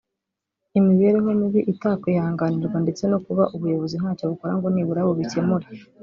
imibereho 0.79 1.29
mibi 1.39 1.61
itakwihanganirwa 1.73 2.77
ndetse 2.83 3.03
no 3.11 3.17
kuba 3.25 3.43
ubuyobozi 3.55 3.95
ntacyo 4.01 4.23
bukora 4.31 4.53
ngo 4.57 4.67
nibura 4.69 5.01
bubikemure 5.07 5.65